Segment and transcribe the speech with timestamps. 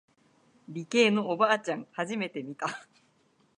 [0.67, 2.87] 理系のおばあちゃん初めて見た。